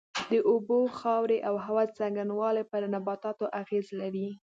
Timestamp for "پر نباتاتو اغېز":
2.71-3.85